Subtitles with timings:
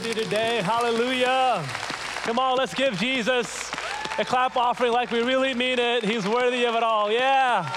[0.00, 0.62] today.
[0.62, 1.64] Hallelujah.
[2.22, 3.70] Come on, let's give Jesus
[4.18, 6.04] a clap offering like we really mean it.
[6.04, 7.10] He's worthy of it all.
[7.10, 7.68] Yeah.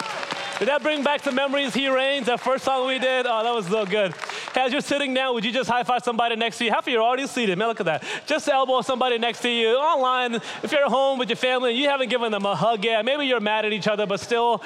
[0.60, 1.74] Did that bring back the memories?
[1.74, 2.28] He reigns.
[2.28, 3.26] That first song we did.
[3.26, 4.14] Oh, that was so good.
[4.56, 6.72] As you're sitting down, would you just high five somebody next to you?
[6.72, 7.58] Half of you are already seated.
[7.58, 8.04] Man, look at that.
[8.28, 9.76] Just elbow somebody next to you.
[9.78, 12.86] Online, if you're at home with your family and you haven't given them a hug
[12.86, 14.62] yet, maybe you're mad at each other, but still,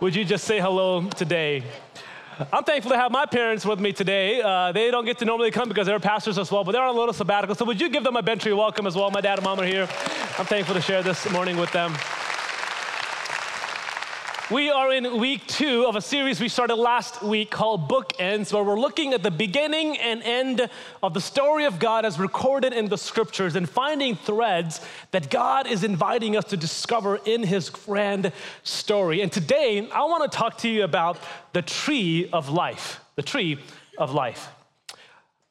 [0.00, 1.62] would you just say hello today?
[2.52, 4.40] I'm thankful to have my parents with me today.
[4.40, 6.94] Uh, they don't get to normally come because they're pastors as well, but they're on
[6.94, 7.54] a little sabbatical.
[7.54, 9.10] So would you give them a Bentry welcome as well?
[9.10, 9.88] My dad and mom are here.
[10.38, 11.94] I'm thankful to share this morning with them.
[14.50, 18.64] We are in week two of a series we started last week called Bookends, where
[18.64, 20.68] we're looking at the beginning and end
[21.04, 24.80] of the story of God as recorded in the scriptures and finding threads
[25.12, 28.32] that God is inviting us to discover in his grand
[28.64, 29.20] story.
[29.20, 31.18] And today, I want to talk to you about
[31.52, 32.98] the tree of life.
[33.14, 33.56] The tree
[33.98, 34.48] of life.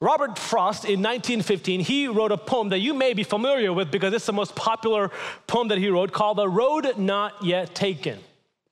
[0.02, 4.14] Robert Frost in 1915, he wrote a poem that you may be familiar with because
[4.14, 5.10] it's the most popular
[5.48, 8.20] poem that he wrote called The Road Not Yet Taken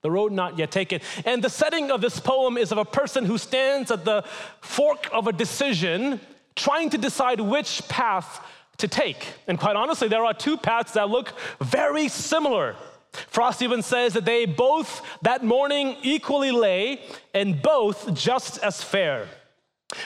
[0.02, 1.02] the road not yet taken.
[1.26, 4.24] And the setting of this poem is of a person who stands at the
[4.62, 6.20] fork of a decision,
[6.56, 8.46] trying to decide which path
[8.78, 9.34] to take.
[9.48, 12.76] And quite honestly, there are two paths that look very similar.
[13.12, 17.02] Frost even says that they both that morning equally lay,
[17.34, 19.28] and both just as fair.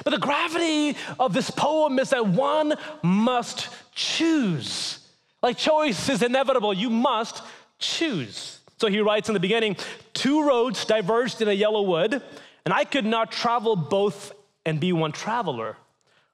[0.04, 5.00] But the gravity of this poem is that one must choose.
[5.42, 7.44] Like choice is inevitable, you must
[7.80, 8.61] choose.
[8.82, 9.78] So he writes in the beginning
[10.12, 12.20] two roads diverged in a yellow wood,
[12.66, 14.34] and I could not travel both
[14.66, 15.78] and be one traveler.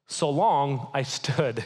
[0.08, 1.66] So long I stood.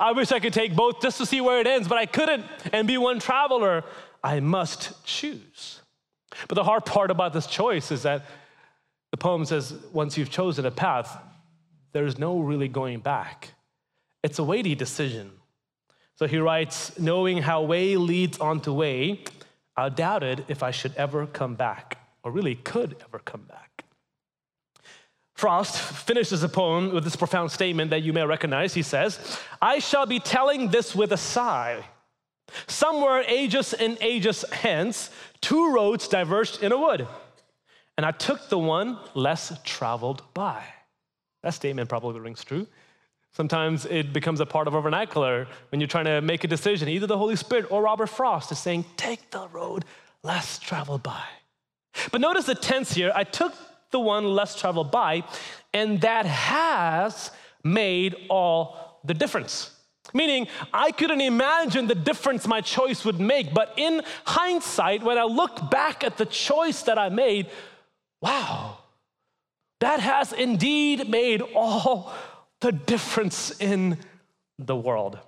[0.00, 2.46] I wish I could take both just to see where it ends, but I couldn't
[2.72, 3.84] and be one traveler.
[4.24, 5.82] I must choose.
[6.48, 8.24] But the hard part about this choice is that
[9.10, 11.14] the poem says once you've chosen a path,
[11.92, 13.50] there's no really going back.
[14.22, 15.32] It's a weighty decision.
[16.14, 19.22] So he writes, knowing how way leads onto way,
[19.76, 23.84] I doubted if I should ever come back, or really could ever come back.
[25.34, 28.72] Frost finishes the poem with this profound statement that you may recognize.
[28.74, 31.84] He says, I shall be telling this with a sigh.
[32.66, 37.06] Somewhere ages and ages hence, two roads diverged in a wood,
[37.96, 40.62] and I took the one less traveled by.
[41.42, 42.66] That statement probably rings true.
[43.36, 46.88] Sometimes it becomes a part of our vernacular when you're trying to make a decision.
[46.88, 49.84] Either the Holy Spirit or Robert Frost is saying, take the road
[50.22, 51.22] less traveled by.
[52.10, 53.12] But notice the tense here.
[53.14, 53.52] I took
[53.90, 55.22] the one less traveled by,
[55.74, 57.30] and that has
[57.62, 59.70] made all the difference.
[60.14, 63.52] Meaning, I couldn't imagine the difference my choice would make.
[63.52, 67.50] But in hindsight, when I look back at the choice that I made,
[68.22, 68.78] wow,
[69.80, 72.14] that has indeed made all
[72.60, 73.98] the difference in
[74.58, 75.18] the world.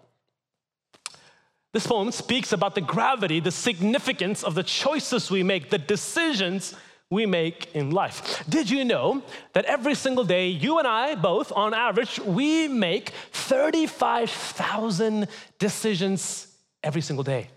[1.75, 6.75] This poem speaks about the gravity, the significance of the choices we make, the decisions
[7.11, 8.43] we make in life.
[8.49, 9.23] Did you know
[9.53, 15.29] that every single day, you and I both, on average, we make 35,000
[15.59, 16.49] decisions
[16.83, 17.49] every single day?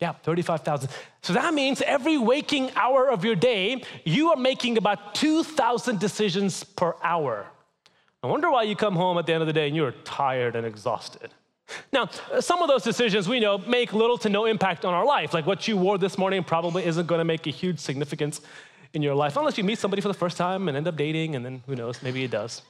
[0.00, 0.90] Yeah, 35,000.
[1.22, 6.62] So that means every waking hour of your day, you are making about 2,000 decisions
[6.62, 7.46] per hour.
[8.22, 10.56] I wonder why you come home at the end of the day and you're tired
[10.56, 11.30] and exhausted.
[11.92, 12.08] Now,
[12.40, 15.34] some of those decisions we know make little to no impact on our life.
[15.34, 18.40] Like what you wore this morning probably isn't going to make a huge significance
[18.94, 21.36] in your life unless you meet somebody for the first time and end up dating,
[21.36, 22.62] and then who knows, maybe it does.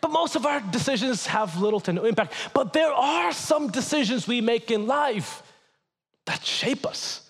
[0.00, 2.32] But most of our decisions have little to no impact.
[2.54, 5.42] But there are some decisions we make in life
[6.24, 7.28] that shape us.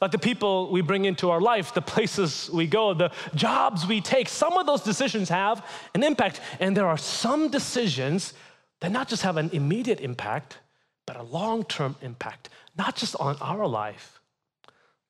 [0.00, 4.00] Like the people we bring into our life, the places we go, the jobs we
[4.00, 6.40] take, some of those decisions have an impact.
[6.58, 8.34] And there are some decisions
[8.80, 10.58] that not just have an immediate impact,
[11.06, 14.20] but a long term impact, not just on our life,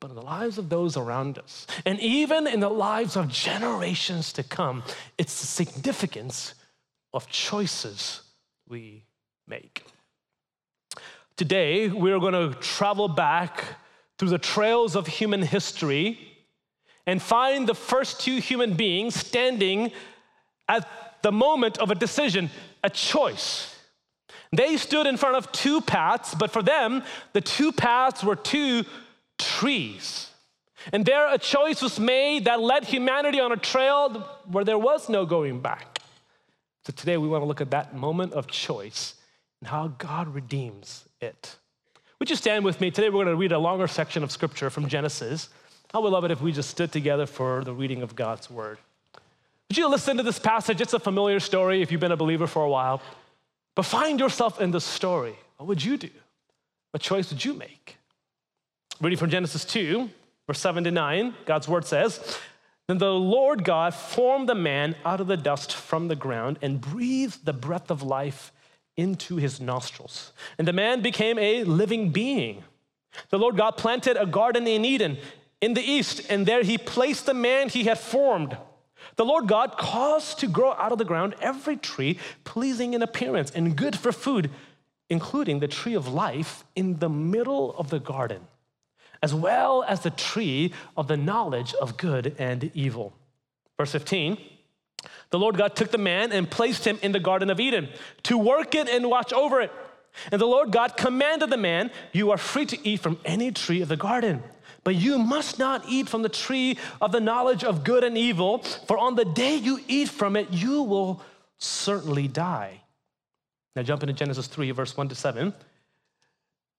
[0.00, 1.66] but in the lives of those around us.
[1.86, 4.82] And even in the lives of generations to come,
[5.16, 6.54] it's the significance
[7.12, 8.22] of choices
[8.68, 9.04] we
[9.46, 9.84] make.
[11.36, 13.64] Today, we're going to travel back
[14.18, 16.18] through the trails of human history
[17.06, 19.92] and find the first two human beings standing
[20.68, 20.86] at
[21.22, 22.50] the moment of a decision,
[22.84, 23.74] a choice.
[24.52, 28.84] They stood in front of two paths, but for them, the two paths were two
[29.38, 30.30] trees.
[30.92, 34.10] And there, a choice was made that led humanity on a trail
[34.46, 35.98] where there was no going back.
[36.84, 39.14] So today, we want to look at that moment of choice
[39.60, 41.56] and how God redeems it.
[42.18, 42.90] Would you stand with me?
[42.90, 45.48] Today we're going to read a longer section of scripture from Genesis.
[45.94, 48.78] I would love it if we just stood together for the reading of God's word.
[49.68, 50.80] Would you listen to this passage?
[50.80, 53.00] It's a familiar story if you've been a believer for a while.
[53.76, 55.36] But find yourself in the story.
[55.58, 56.10] What would you do?
[56.90, 57.98] What choice would you make?
[59.00, 60.10] Reading from Genesis 2,
[60.48, 62.36] verse 7 to 9, God's word says,
[62.88, 66.80] Then the Lord God formed the man out of the dust from the ground and
[66.80, 68.50] breathed the breath of life
[68.98, 70.32] into his nostrils.
[70.58, 72.64] And the man became a living being.
[73.30, 75.16] The Lord God planted a garden in Eden
[75.62, 78.58] in the east, and there he placed the man he had formed.
[79.16, 83.50] The Lord God caused to grow out of the ground every tree pleasing in appearance
[83.52, 84.50] and good for food,
[85.08, 88.46] including the tree of life in the middle of the garden,
[89.22, 93.14] as well as the tree of the knowledge of good and evil.
[93.76, 94.38] Verse 15
[95.30, 97.88] The Lord God took the man and placed him in the Garden of Eden
[98.24, 99.72] to work it and watch over it.
[100.32, 103.82] And the Lord God commanded the man, You are free to eat from any tree
[103.82, 104.42] of the garden.
[104.84, 108.58] But you must not eat from the tree of the knowledge of good and evil,
[108.86, 111.22] for on the day you eat from it, you will
[111.58, 112.80] certainly die.
[113.76, 115.52] Now jump into Genesis 3, verse 1 to 7.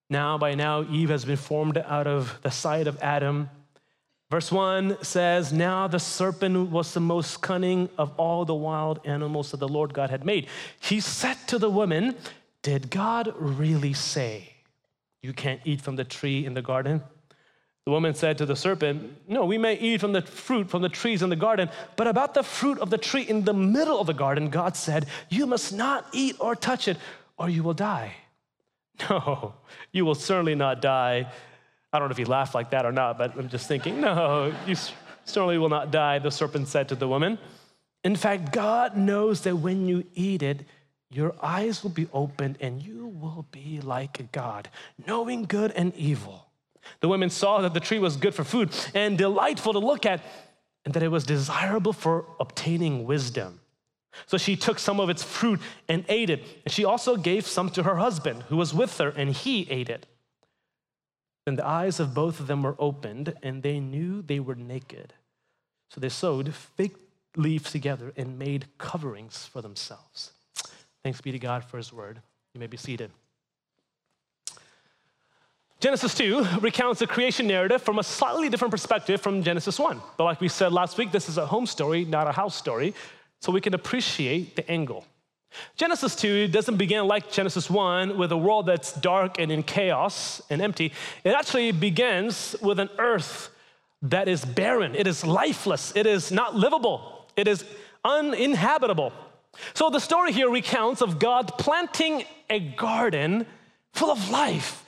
[0.10, 3.50] Now, by now, Eve has been formed out of the side of Adam.
[4.32, 9.52] Verse 1 says, Now the serpent was the most cunning of all the wild animals
[9.52, 10.48] that the Lord God had made.
[10.80, 12.16] He said to the woman,
[12.62, 14.54] Did God really say,
[15.24, 17.02] You can't eat from the tree in the garden?
[17.86, 20.90] The woman said to the serpent, No, we may eat from the fruit from the
[20.90, 24.06] trees in the garden, but about the fruit of the tree in the middle of
[24.06, 26.98] the garden, God said, You must not eat or touch it,
[27.36, 28.14] or you will die.
[29.10, 29.54] No,
[29.94, 31.32] you will certainly not die.
[31.92, 34.54] I don't know if he laughed like that or not, but I'm just thinking, No,
[34.68, 34.76] you
[35.26, 37.38] certainly will not die, the serpent said to the woman.
[38.04, 40.66] In fact, God knows that when you eat it,
[41.12, 44.70] your eyes will be opened and you will be like a God,
[45.08, 46.46] knowing good and evil.
[47.02, 50.22] The women saw that the tree was good for food and delightful to look at,
[50.86, 53.60] and that it was desirable for obtaining wisdom.
[54.26, 56.44] So she took some of its fruit and ate it.
[56.66, 59.90] And she also gave some to her husband, who was with her, and he ate
[59.90, 60.06] it.
[61.50, 65.14] Then the eyes of both of them were opened, and they knew they were naked.
[65.90, 66.96] So they sewed fig
[67.36, 70.32] leaves together and made coverings for themselves.
[71.02, 72.22] Thanks be to God for his word.
[72.54, 73.10] You may be seated.
[75.80, 80.00] Genesis 2 recounts the creation narrative from a slightly different perspective from Genesis 1.
[80.18, 82.94] But like we said last week, this is a home story, not a house story,
[83.40, 85.04] so we can appreciate the angle.
[85.76, 90.42] Genesis 2 doesn't begin like Genesis 1 with a world that's dark and in chaos
[90.50, 90.94] and empty.
[91.24, 93.50] It actually begins with an earth
[94.02, 97.66] that is barren, it is lifeless, it is not livable, it is
[98.06, 99.12] uninhabitable.
[99.74, 103.46] So the story here recounts of God planting a garden
[103.94, 104.86] full of life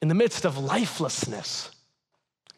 [0.00, 1.70] in the midst of lifelessness.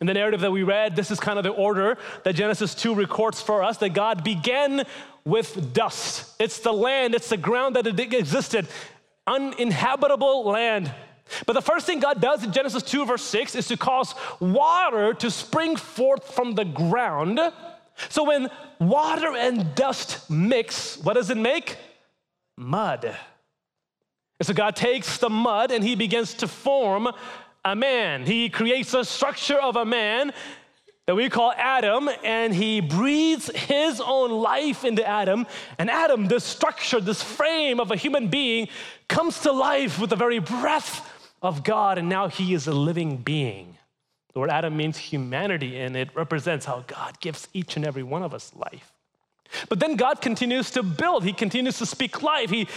[0.00, 2.94] In the narrative that we read, this is kind of the order that Genesis 2
[2.94, 4.84] records for us that God began
[5.26, 6.34] with dust.
[6.38, 8.66] It's the land, it's the ground that existed,
[9.26, 10.94] uninhabitable land.
[11.44, 15.12] But the first thing God does in Genesis 2, verse 6, is to cause water
[15.14, 17.40] to spring forth from the ground.
[18.08, 21.76] So when water and dust mix, what does it make?
[22.56, 23.04] Mud.
[23.04, 27.08] And so God takes the mud and he begins to form
[27.64, 28.24] a man.
[28.24, 30.32] He creates a structure of a man
[31.06, 35.46] that we call Adam, and he breathes his own life into Adam.
[35.78, 38.68] And Adam, this structure, this frame of a human being,
[39.08, 41.08] comes to life with the very breath
[41.42, 43.76] of God, and now he is a living being.
[44.34, 48.22] The word Adam means humanity, and it represents how God gives each and every one
[48.22, 48.92] of us life.
[49.68, 52.50] But then God continues to build, He continues to speak life.
[52.50, 52.68] He,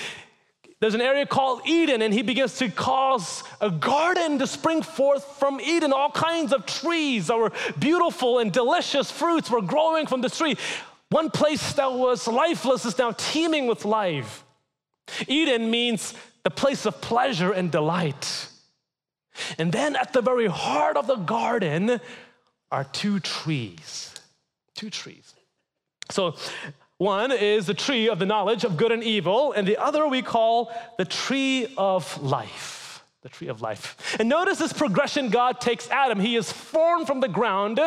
[0.80, 5.26] there's an area called Eden, and he begins to cause a garden to spring forth
[5.38, 5.92] from Eden.
[5.92, 10.58] All kinds of trees that were beautiful and delicious fruits were growing from the tree.
[11.10, 14.46] One place that was lifeless is now teeming with life.
[15.28, 18.48] Eden means the place of pleasure and delight.
[19.58, 22.00] And then at the very heart of the garden
[22.72, 24.14] are two trees.
[24.76, 25.34] Two trees.
[26.12, 26.36] So
[27.00, 30.22] one is the tree of the knowledge of good and evil, and the other we
[30.22, 33.02] call the tree of life.
[33.22, 34.18] The tree of life.
[34.20, 36.20] And notice this progression God takes Adam.
[36.20, 37.80] He is formed from the ground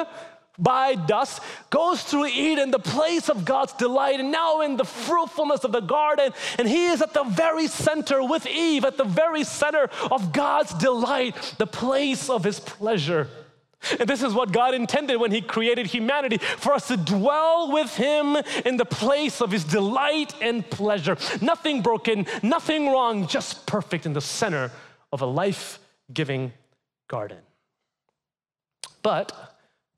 [0.59, 5.65] by dust, goes through Eden, the place of God's delight, and now in the fruitfulness
[5.65, 6.33] of the garden.
[6.59, 10.73] And he is at the very center with Eve, at the very center of God's
[10.73, 13.29] delight, the place of his pleasure.
[13.99, 17.95] And this is what God intended when He created humanity for us to dwell with
[17.97, 21.17] Him in the place of His delight and pleasure.
[21.41, 24.71] Nothing broken, nothing wrong, just perfect in the center
[25.13, 25.79] of a life
[26.13, 26.53] giving
[27.09, 27.39] garden.
[29.03, 29.33] But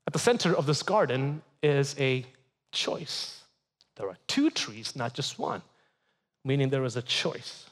[0.07, 2.25] at the center of this garden is a
[2.71, 3.43] choice.
[3.95, 5.61] There are two trees, not just one,
[6.43, 7.69] meaning there is a choice.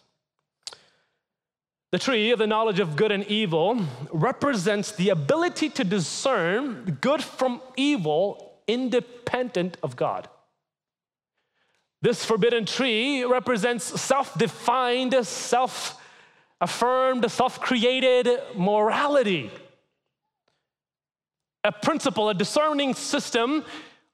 [1.93, 3.79] The tree of the knowledge of good and evil
[4.11, 10.27] represents the ability to discern good from evil independent of God.
[12.01, 16.01] This forbidden tree represents self defined, self
[16.59, 19.51] affirmed, self created morality.
[21.63, 23.63] A principle, a discerning system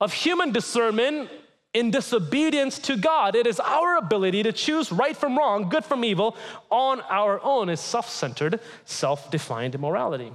[0.01, 1.29] of human discernment
[1.73, 3.35] in disobedience to God.
[3.35, 6.35] It is our ability to choose right from wrong, good from evil
[6.69, 10.31] on our own, is self centered, self defined morality.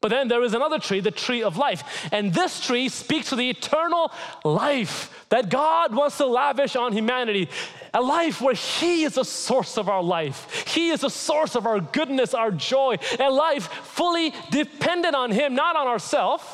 [0.00, 2.08] But then there is another tree, the tree of life.
[2.12, 4.12] And this tree speaks to the eternal
[4.44, 7.48] life that God wants to lavish on humanity.
[7.92, 10.68] A life where He is the source of our life.
[10.68, 12.96] He is the source of our goodness, our joy.
[13.18, 16.44] A life fully dependent on Him, not on ourselves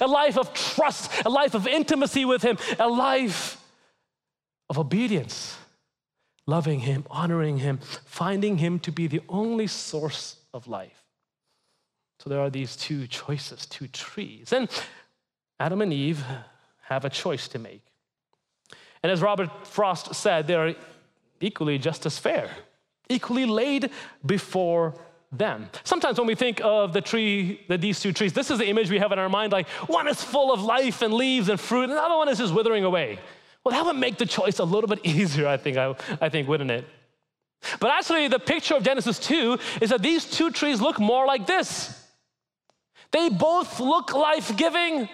[0.00, 3.60] a life of trust, a life of intimacy with Him, a life
[4.68, 5.56] of obedience,
[6.46, 11.04] loving Him, honoring Him, finding Him to be the only source of life.
[12.20, 14.52] So there are these two choices, two trees.
[14.52, 14.68] And
[15.60, 16.24] Adam and Eve
[16.82, 17.82] have a choice to make.
[19.02, 20.74] And as Robert Frost said, they are
[21.40, 22.50] equally just as fair,
[23.08, 23.90] equally laid
[24.24, 24.94] before
[25.38, 25.68] them.
[25.84, 28.90] Sometimes when we think of the tree, the, these two trees, this is the image
[28.90, 31.84] we have in our mind like one is full of life and leaves and fruit,
[31.84, 33.18] and the other one is just withering away.
[33.64, 36.48] Well, that would make the choice a little bit easier, I think, I, I think,
[36.48, 36.84] wouldn't it?
[37.80, 41.46] But actually, the picture of Genesis 2 is that these two trees look more like
[41.46, 42.00] this.
[43.10, 45.08] They both look life giving.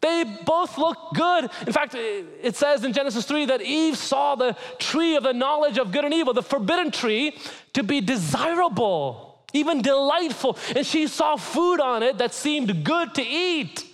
[0.00, 1.50] They both look good.
[1.66, 5.76] In fact, it says in Genesis 3 that Eve saw the tree of the knowledge
[5.78, 7.36] of good and evil, the forbidden tree,
[7.72, 10.58] to be desirable even delightful.
[10.74, 13.84] And she saw food on it that seemed good to eat.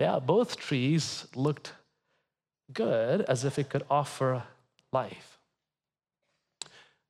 [0.00, 1.72] Yeah, both trees looked
[2.72, 4.44] good as if it could offer
[4.92, 5.38] life.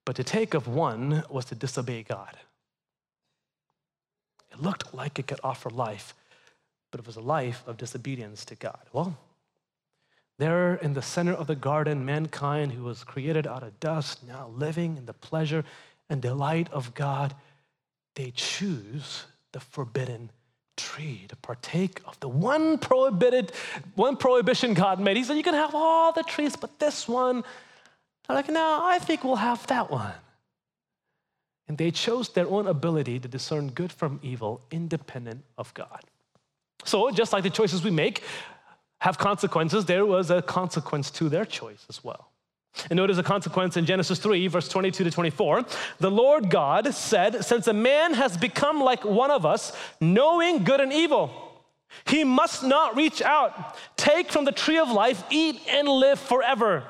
[0.04, 2.35] But to take of one was to disobey God.
[4.50, 6.14] It looked like it could offer life,
[6.90, 8.80] but it was a life of disobedience to God.
[8.92, 9.18] Well,
[10.38, 14.50] there in the center of the garden, mankind who was created out of dust, now
[14.57, 15.64] living in the pleasure
[16.08, 17.34] and delight of God,
[18.14, 20.30] they choose the forbidden
[20.76, 23.52] tree to partake of the one prohibited,
[23.94, 25.16] one prohibition God made.
[25.16, 27.44] He said, You can have all the trees, but this one,
[28.28, 30.12] I'm like, no, I think we'll have that one.
[31.66, 36.02] And they chose their own ability to discern good from evil independent of God.
[36.84, 38.22] So, just like the choices we make
[39.00, 42.30] have consequences, there was a consequence to their choice as well.
[42.90, 45.64] And notice a consequence in Genesis 3, verse 22 to 24.
[45.99, 50.80] The Lord God said, Since a man has become like one of us, knowing good
[50.80, 51.30] and evil,
[52.06, 56.85] he must not reach out, take from the tree of life, eat, and live forever.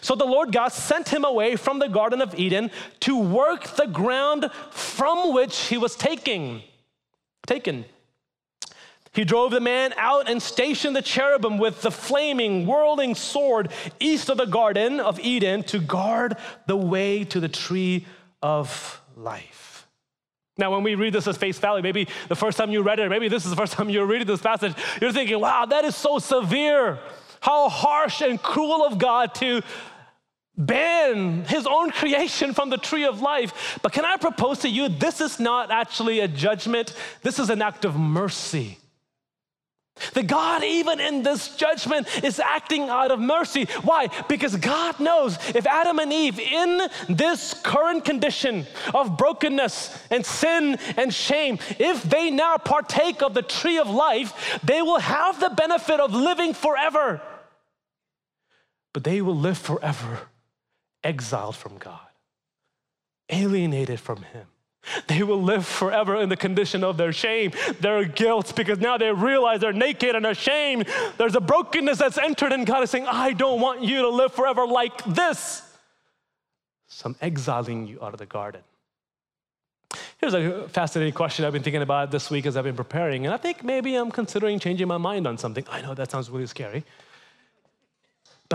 [0.00, 3.86] So the Lord God sent him away from the Garden of Eden to work the
[3.86, 6.62] ground from which he was taking,
[7.46, 7.84] taken.
[9.16, 14.28] He drove the man out and stationed the cherubim with the flaming, whirling sword east
[14.28, 18.06] of the Garden of Eden to guard the way to the tree
[18.42, 19.88] of life.
[20.58, 23.08] Now, when we read this as face value, maybe the first time you read it,
[23.08, 25.96] maybe this is the first time you're reading this passage, you're thinking, wow, that is
[25.96, 26.98] so severe.
[27.40, 29.62] How harsh and cruel of God to
[30.58, 33.78] ban his own creation from the tree of life.
[33.82, 37.62] But can I propose to you, this is not actually a judgment, this is an
[37.62, 38.78] act of mercy.
[40.12, 43.64] That God, even in this judgment, is acting out of mercy.
[43.82, 44.08] Why?
[44.28, 50.78] Because God knows if Adam and Eve, in this current condition of brokenness and sin
[50.96, 55.50] and shame, if they now partake of the tree of life, they will have the
[55.50, 57.22] benefit of living forever.
[58.92, 60.20] But they will live forever
[61.02, 62.08] exiled from God,
[63.30, 64.46] alienated from Him.
[65.06, 69.12] They will live forever in the condition of their shame, their guilt, because now they
[69.12, 70.86] realize they're naked and ashamed.
[71.18, 74.32] There's a brokenness that's entered, and God is saying, I don't want you to live
[74.32, 75.62] forever like this.
[76.88, 78.62] So I'm exiling you out of the garden.
[80.18, 83.34] Here's a fascinating question I've been thinking about this week as I've been preparing, and
[83.34, 85.64] I think maybe I'm considering changing my mind on something.
[85.70, 86.84] I know that sounds really scary.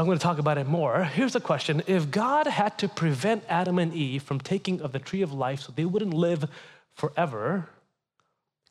[0.02, 1.04] I'm going to talk about it more.
[1.04, 4.98] Here's a question If God had to prevent Adam and Eve from taking of the
[4.98, 6.50] tree of life so they wouldn't live
[6.96, 7.70] forever,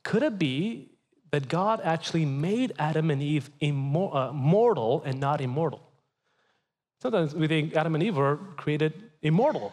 [0.02, 0.88] could it be
[1.30, 5.80] that God actually made Adam and Eve immor- uh, mortal and not immortal?
[7.00, 9.72] Sometimes we think Adam and Eve were created immortal,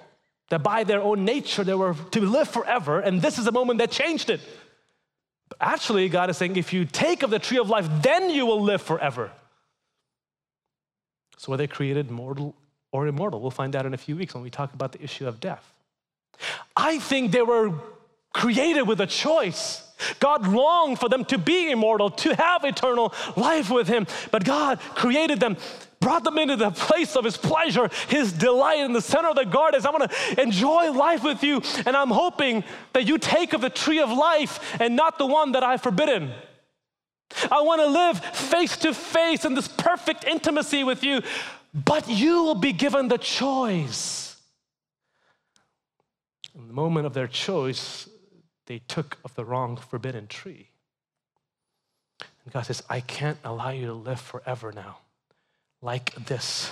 [0.51, 3.79] that by their own nature they were to live forever, and this is the moment
[3.79, 4.41] that changed it.
[5.49, 8.45] But actually, God is saying, if you take of the tree of life, then you
[8.45, 9.31] will live forever.
[11.37, 12.55] So, were they created mortal
[12.91, 13.39] or immortal?
[13.39, 15.73] We'll find out in a few weeks when we talk about the issue of death.
[16.75, 17.73] I think they were
[18.33, 19.83] created with a choice.
[20.19, 24.05] God longed for them to be immortal, to have eternal life with Him.
[24.31, 25.57] But God created them,
[25.99, 29.45] brought them into the place of His pleasure, His delight in the center of the
[29.45, 29.83] garden.
[29.85, 32.63] I want to enjoy life with you, and I'm hoping
[32.93, 36.31] that you take of the tree of life and not the one that I've forbidden.
[37.51, 41.21] I want to live face to face in this perfect intimacy with you,
[41.73, 44.35] but you will be given the choice.
[46.55, 48.09] In the moment of their choice,
[48.65, 50.69] they took of the wrong forbidden tree.
[52.43, 54.97] And God says, I can't allow you to live forever now
[55.81, 56.71] like this.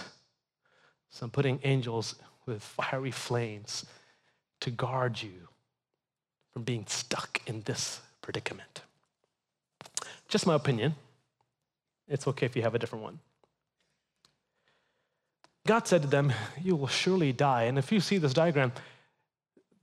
[1.09, 3.85] So I'm putting angels with fiery flames
[4.61, 5.49] to guard you
[6.53, 8.81] from being stuck in this predicament.
[10.27, 10.95] Just my opinion.
[12.07, 13.19] It's okay if you have a different one.
[15.67, 17.63] God said to them, You will surely die.
[17.63, 18.71] And if you see this diagram,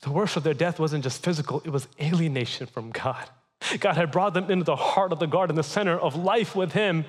[0.03, 3.29] the worst of their death wasn't just physical, it was alienation from God.
[3.81, 6.73] God had brought them into the heart of the garden, the center of life with
[6.73, 7.05] Him,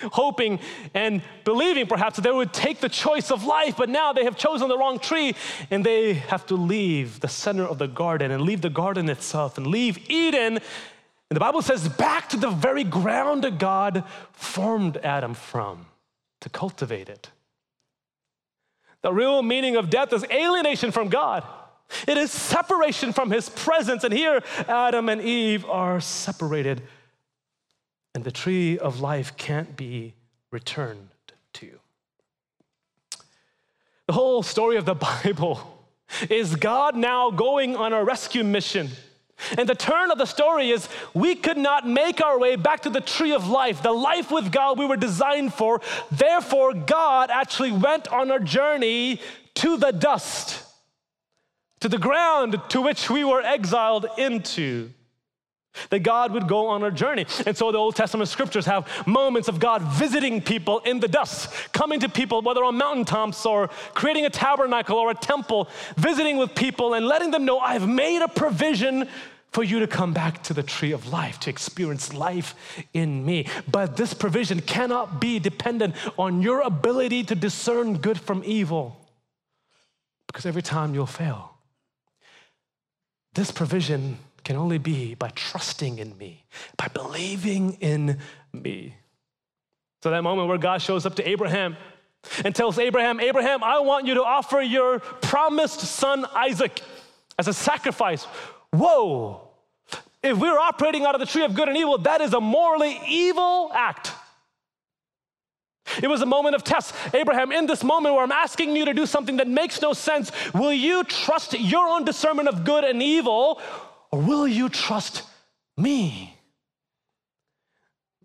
[0.00, 0.58] hoping
[0.94, 4.36] and believing perhaps that they would take the choice of life, but now they have
[4.36, 5.34] chosen the wrong tree
[5.70, 9.58] and they have to leave the center of the garden and leave the garden itself
[9.58, 10.58] and leave Eden.
[11.32, 15.86] And the Bible says, back to the very ground that God formed Adam from
[16.42, 17.30] to cultivate it.
[19.00, 21.42] The real meaning of death is alienation from God.
[22.06, 24.04] It is separation from his presence.
[24.04, 26.82] And here, Adam and Eve are separated,
[28.14, 30.12] and the tree of life can't be
[30.50, 31.08] returned
[31.54, 31.70] to.
[34.06, 35.86] The whole story of the Bible
[36.28, 38.90] is God now going on a rescue mission.
[39.56, 42.90] And the turn of the story is we could not make our way back to
[42.90, 45.80] the tree of life, the life with God we were designed for.
[46.10, 49.20] Therefore, God actually went on a journey
[49.54, 50.62] to the dust
[51.82, 54.90] to the ground to which we were exiled into.
[55.90, 57.26] That God would go on a journey.
[57.46, 61.50] And so the Old Testament scriptures have moments of God visiting people in the dust,
[61.72, 66.54] coming to people, whether on mountaintops or creating a tabernacle or a temple, visiting with
[66.54, 69.08] people and letting them know, I've made a provision
[69.52, 72.54] for you to come back to the tree of life, to experience life
[72.94, 73.46] in me.
[73.70, 78.96] But this provision cannot be dependent on your ability to discern good from evil,
[80.26, 81.50] because every time you'll fail.
[83.34, 86.44] This provision can only be by trusting in me,
[86.76, 88.18] by believing in
[88.52, 88.96] me.
[90.02, 91.76] So, that moment where God shows up to Abraham
[92.44, 96.80] and tells Abraham, Abraham, I want you to offer your promised son Isaac
[97.38, 98.26] as a sacrifice.
[98.72, 99.40] Whoa!
[100.22, 102.98] If we're operating out of the tree of good and evil, that is a morally
[103.06, 104.12] evil act.
[106.00, 106.94] It was a moment of test.
[107.12, 110.30] Abraham, in this moment where I'm asking you to do something that makes no sense,
[110.54, 113.60] will you trust your own discernment of good and evil,
[114.10, 115.22] or will you trust
[115.76, 116.36] me?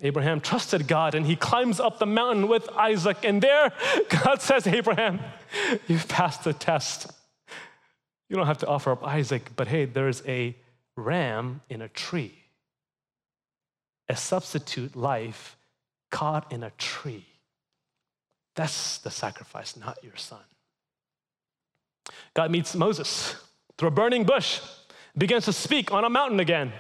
[0.02, 3.18] Abraham trusted God and he climbs up the mountain with Isaac.
[3.24, 3.74] And there,
[4.24, 5.20] God says, Abraham,
[5.88, 7.12] you've passed the test.
[8.30, 10.56] You don't have to offer up Isaac, but hey, there's a
[10.96, 12.34] ram in a tree,
[14.10, 15.56] a substitute life
[16.12, 17.26] caught in a tree.
[18.56, 20.42] That's the sacrifice, not your son.
[22.34, 23.36] God meets Moses
[23.78, 24.60] through a burning bush,
[25.18, 26.74] begins to speak on a mountain again.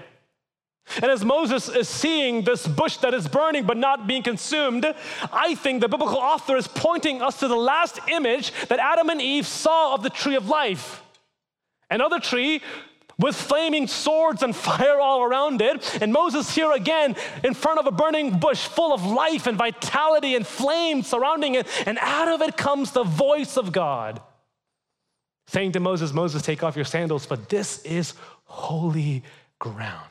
[1.01, 4.86] And as Moses is seeing this bush that is burning but not being consumed,
[5.31, 9.21] I think the biblical author is pointing us to the last image that Adam and
[9.21, 11.03] Eve saw of the tree of life.
[11.89, 12.62] Another tree
[13.19, 16.02] with flaming swords and fire all around it.
[16.02, 20.36] And Moses here again in front of a burning bush full of life and vitality
[20.36, 21.67] and flame surrounding it.
[21.86, 24.21] And out of it comes the voice of God
[25.47, 29.23] saying to Moses, Moses, take off your sandals, for this is holy
[29.60, 30.04] ground.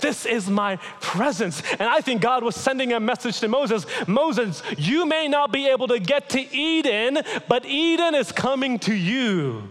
[0.00, 1.62] This is my presence.
[1.72, 5.68] And I think God was sending a message to Moses Moses, you may not be
[5.68, 9.70] able to get to Eden, but Eden is coming to you.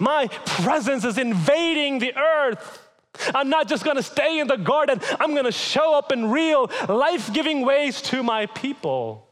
[0.00, 2.88] My presence is invading the earth.
[3.34, 7.32] I'm not just gonna stay in the garden, I'm gonna show up in real, life
[7.32, 9.28] giving ways to my people.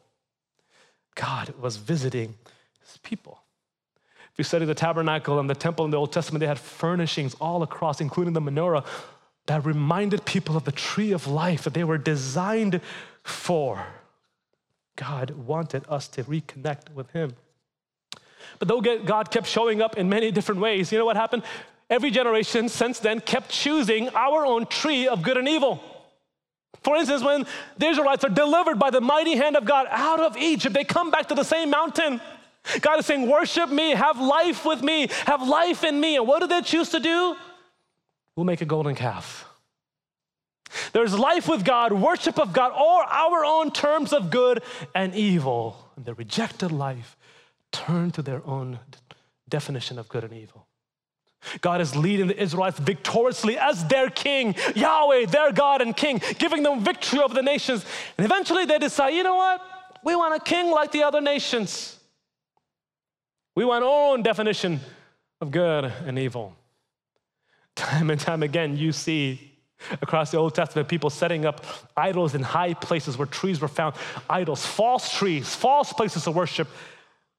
[1.15, 2.35] God was visiting
[2.81, 3.41] his people.
[4.33, 7.35] If you study the tabernacle and the temple in the Old Testament, they had furnishings
[7.41, 8.85] all across, including the menorah,
[9.47, 12.81] that reminded people of the tree of life that they were designed
[13.23, 13.87] for.
[14.97, 17.35] God wanted us to reconnect with him.
[18.59, 21.43] But though God kept showing up in many different ways, you know what happened?
[21.89, 25.81] Every generation since then kept choosing our own tree of good and evil.
[26.83, 27.47] For instance, when
[27.79, 31.11] the Israelites are delivered by the mighty hand of God out of Egypt, they come
[31.11, 32.21] back to the same mountain.
[32.81, 36.17] God is saying, Worship me, have life with me, have life in me.
[36.17, 37.37] And what do they choose to do?
[38.35, 39.45] We'll make a golden calf.
[40.93, 44.63] There's life with God, worship of God, or our own terms of good
[44.95, 45.77] and evil.
[45.97, 47.16] And they rejected life
[47.73, 48.79] turn to their own
[49.49, 50.67] definition of good and evil.
[51.61, 56.63] God is leading the Israelites victoriously as their king, Yahweh, their God and king, giving
[56.63, 57.85] them victory over the nations.
[58.19, 59.63] And eventually they decide, you know what?
[60.03, 61.99] We want a king like the other nations.
[63.55, 64.81] We want our own definition
[65.41, 66.55] of good and evil.
[67.75, 69.53] Time and time again, you see
[70.01, 71.65] across the Old Testament people setting up
[71.97, 73.95] idols in high places where trees were found,
[74.29, 76.69] idols, false trees, false places of worship.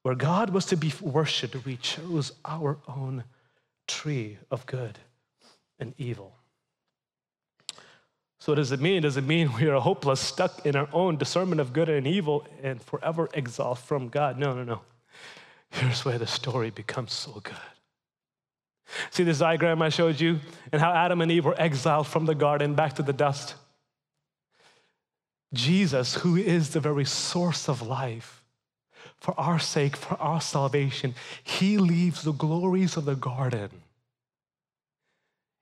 [0.02, 3.24] Where God was to be worshiped, we chose our own
[3.86, 4.98] tree of good
[5.78, 6.34] and evil.
[8.40, 9.02] So, what does it mean?
[9.02, 12.46] Does it mean we are hopeless, stuck in our own discernment of good and evil,
[12.62, 14.38] and forever exiled from God?
[14.38, 14.80] No, no, no.
[15.70, 17.54] Here's where the story becomes so good.
[19.10, 20.40] See this diagram I showed you,
[20.72, 23.54] and how Adam and Eve were exiled from the garden back to the dust?
[25.52, 28.37] Jesus, who is the very source of life,
[29.20, 33.70] for our sake, for our salvation, he leaves the glories of the garden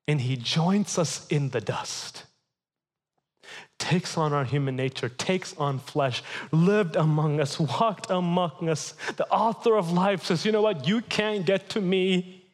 [0.08, 2.24] and he joins us in the dust
[3.78, 8.94] takes on our human nature, takes on flesh, lived among us, walked among us.
[9.16, 10.86] The author of life says, You know what?
[10.86, 12.44] You can't get to me.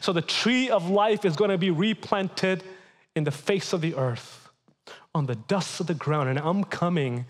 [0.00, 2.62] So the tree of life is going to be replanted
[3.14, 4.48] in the face of the earth,
[5.14, 6.28] on the dust of the ground.
[6.28, 7.26] And I'm coming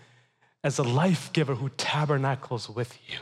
[0.63, 3.17] as a life giver who tabernacles with you.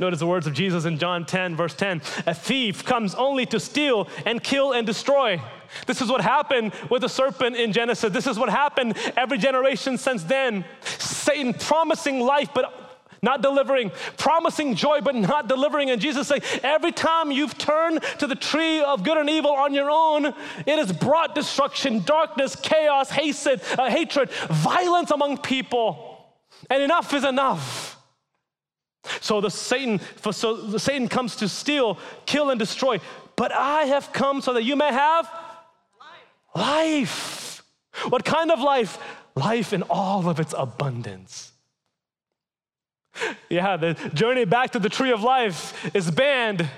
[0.00, 3.60] Notice the words of Jesus in John 10, verse 10 A thief comes only to
[3.60, 5.40] steal and kill and destroy.
[5.86, 8.12] This is what happened with the serpent in Genesis.
[8.12, 10.64] This is what happened every generation since then.
[10.82, 12.87] Satan promising life, but
[13.22, 15.90] not delivering, promising joy, but not delivering.
[15.90, 19.74] And Jesus saying, every time you've turned to the tree of good and evil on
[19.74, 26.26] your own, it has brought destruction, darkness, chaos, hatred, uh, hatred, violence among people.
[26.70, 27.96] And enough is enough.
[29.20, 30.00] So the Satan,
[30.32, 33.00] so the Satan comes to steal, kill, and destroy.
[33.36, 35.30] But I have come so that you may have
[36.54, 36.66] life.
[36.66, 37.62] life.
[38.08, 38.98] What kind of life?
[39.34, 41.52] Life in all of its abundance.
[43.48, 46.68] Yeah, the journey back to the tree of life is banned,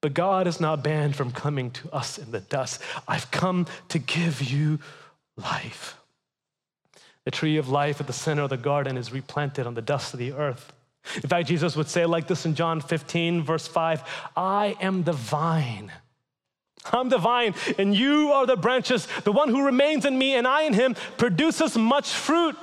[0.00, 2.80] but God is not banned from coming to us in the dust.
[3.08, 4.78] I've come to give you
[5.36, 5.96] life.
[7.24, 10.12] The tree of life at the center of the garden is replanted on the dust
[10.12, 10.72] of the earth.
[11.16, 14.02] In fact, Jesus would say like this in John 15, verse 5
[14.36, 15.92] I am the vine.
[16.92, 19.08] I'm the vine, and you are the branches.
[19.24, 22.56] The one who remains in me and I in him produces much fruit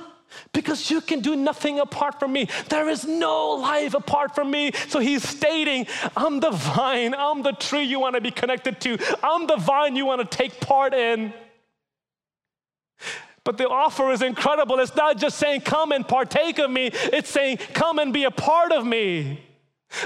[0.52, 2.48] because you can do nothing apart from me.
[2.68, 4.72] There is no life apart from me.
[4.88, 8.98] So he's stating, I'm the vine, I'm the tree you want to be connected to,
[9.22, 11.32] I'm the vine you want to take part in.
[13.44, 14.78] But the offer is incredible.
[14.78, 18.30] It's not just saying, Come and partake of me, it's saying, Come and be a
[18.30, 19.40] part of me.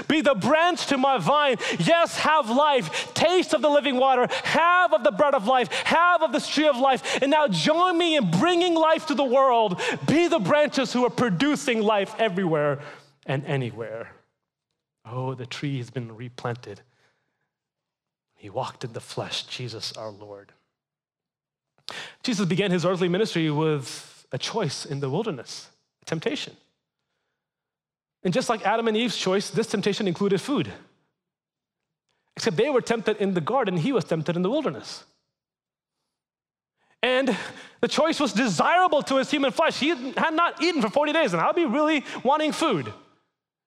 [0.07, 1.57] Be the branch to my vine.
[1.79, 3.13] Yes, have life.
[3.13, 4.27] Taste of the living water.
[4.43, 5.71] Have of the bread of life.
[5.71, 7.21] Have of the tree of life.
[7.21, 9.81] And now join me in bringing life to the world.
[10.07, 12.79] Be the branches who are producing life everywhere
[13.25, 14.11] and anywhere.
[15.05, 16.81] Oh, the tree has been replanted.
[18.35, 20.51] He walked in the flesh, Jesus our Lord.
[22.23, 25.69] Jesus began his earthly ministry with a choice in the wilderness,
[26.05, 26.57] temptation.
[28.23, 30.71] And just like Adam and Eve's choice, this temptation included food.
[32.35, 35.03] Except they were tempted in the garden, he was tempted in the wilderness.
[37.01, 37.35] And
[37.79, 39.79] the choice was desirable to his human flesh.
[39.79, 42.91] He had not eaten for 40 days, and I'll be really wanting food.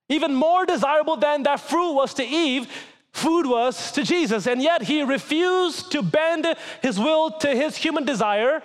[0.09, 2.67] Even more desirable than that fruit was to Eve,
[3.13, 6.45] food was to Jesus, and yet he refused to bend
[6.81, 8.61] his will to his human desire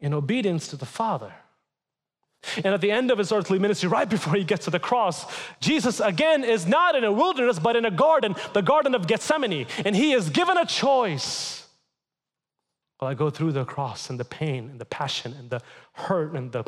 [0.00, 1.32] in obedience to the Father.
[2.56, 5.26] And at the end of his earthly ministry, right before he gets to the cross,
[5.60, 9.66] Jesus again is not in a wilderness, but in a garden, the Garden of Gethsemane.
[9.84, 11.66] And he is given a choice.
[13.00, 15.60] Will I go through the cross and the pain and the passion and the
[15.92, 16.64] hurt and the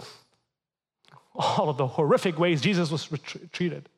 [1.35, 3.09] all of the horrific ways Jesus was
[3.52, 3.88] treated?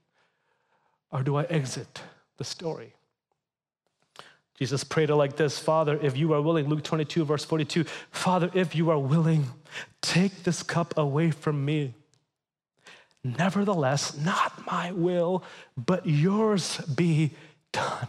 [1.10, 2.02] Or do I exit
[2.42, 2.92] the story.
[4.58, 8.74] Jesus prayed like this Father, if you are willing, Luke 22, verse 42, Father, if
[8.74, 9.46] you are willing,
[10.00, 11.94] take this cup away from me.
[13.24, 15.44] Nevertheless, not my will,
[15.76, 17.30] but yours be
[17.72, 18.08] done.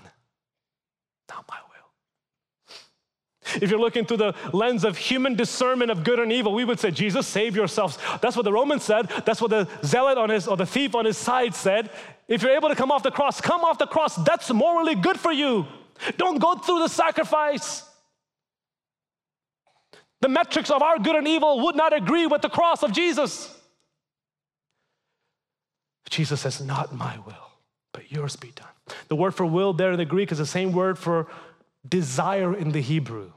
[1.30, 3.62] Not my will.
[3.62, 6.80] If you're looking through the lens of human discernment of good and evil, we would
[6.80, 7.99] say, Jesus, save yourselves.
[8.21, 9.08] That's what the Roman said.
[9.26, 11.91] That's what the zealot on his, or the thief on his side said.
[12.28, 14.15] if you're able to come off the cross, come off the cross.
[14.15, 15.67] That's morally good for you.
[16.17, 17.84] Don't go through the sacrifice.
[20.24, 23.54] The metrics of our good and evil would not agree with the cross of Jesus.
[26.10, 27.52] Jesus says, Not my will,
[27.92, 28.70] but yours be done.
[29.10, 31.28] The word for will there in the Greek is the same word for
[31.86, 33.34] desire in the Hebrew.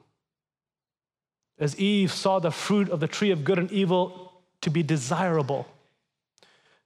[1.58, 5.66] As Eve saw the fruit of the tree of good and evil to be desirable,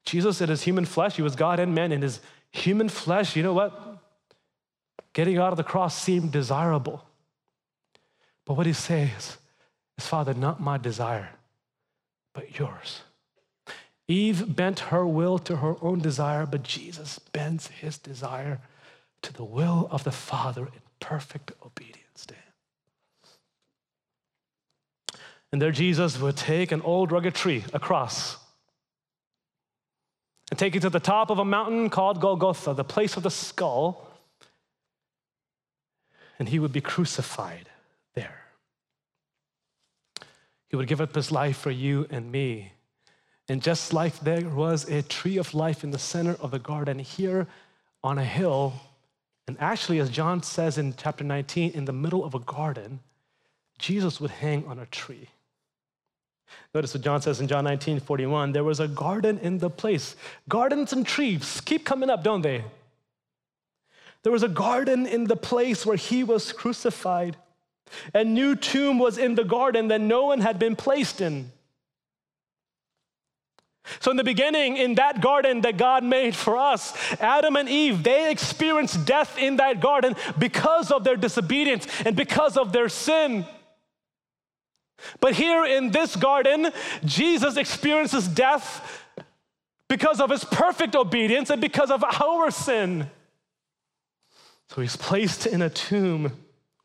[0.06, 1.92] Jesus in his human flesh, he was God and man.
[1.92, 2.20] In his
[2.52, 3.98] human flesh, you know what?
[5.12, 7.04] Getting out of the cross seemed desirable.
[8.46, 9.36] But what he says
[10.00, 11.30] is, Father, not my desire,
[12.32, 13.02] but yours.
[14.08, 18.60] Eve bent her will to her own desire, but Jesus bends his desire
[19.22, 22.42] to the will of the Father in perfect obedience to him.
[25.52, 28.36] And there, Jesus would take an old rugged tree, a cross,
[30.50, 33.30] and take it to the top of a mountain called Golgotha, the place of the
[33.30, 34.08] skull,
[36.38, 37.68] and he would be crucified
[38.14, 38.39] there.
[40.70, 42.72] He would give up his life for you and me.
[43.48, 46.98] And just like there was a tree of life in the center of the garden,
[47.00, 47.46] here
[48.02, 48.72] on a hill,
[49.48, 53.00] and actually, as John says in chapter 19, in the middle of a garden,
[53.80, 55.28] Jesus would hang on a tree.
[56.72, 58.52] Notice what John says in John 19, 41.
[58.52, 60.14] There was a garden in the place.
[60.48, 62.62] Gardens and trees keep coming up, don't they?
[64.22, 67.36] There was a garden in the place where he was crucified.
[68.14, 71.50] A new tomb was in the garden that no one had been placed in.
[73.98, 78.02] So, in the beginning, in that garden that God made for us, Adam and Eve,
[78.02, 83.44] they experienced death in that garden because of their disobedience and because of their sin.
[85.18, 86.70] But here in this garden,
[87.04, 89.02] Jesus experiences death
[89.88, 93.10] because of his perfect obedience and because of our sin.
[94.68, 96.32] So he's placed in a tomb.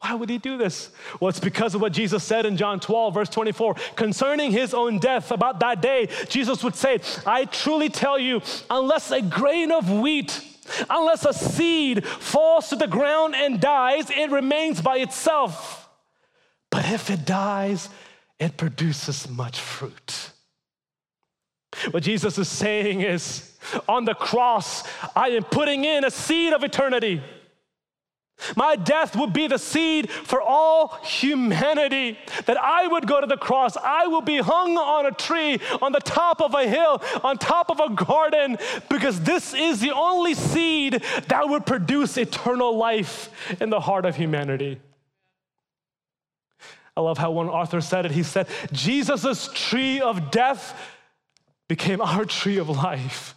[0.01, 0.91] Why would he do this?
[1.19, 3.75] Well, it's because of what Jesus said in John 12, verse 24.
[3.95, 9.11] Concerning his own death, about that day, Jesus would say, I truly tell you, unless
[9.11, 10.39] a grain of wheat,
[10.89, 15.89] unless a seed falls to the ground and dies, it remains by itself.
[16.69, 17.89] But if it dies,
[18.39, 20.31] it produces much fruit.
[21.91, 24.83] What Jesus is saying is, on the cross,
[25.15, 27.21] I am putting in a seed of eternity.
[28.55, 32.17] My death would be the seed for all humanity.
[32.45, 33.77] That I would go to the cross.
[33.77, 37.69] I will be hung on a tree, on the top of a hill, on top
[37.69, 38.57] of a garden,
[38.89, 43.29] because this is the only seed that would produce eternal life
[43.61, 44.79] in the heart of humanity.
[46.97, 48.11] I love how one author said it.
[48.11, 50.79] He said, Jesus' tree of death
[51.67, 53.35] became our tree of life.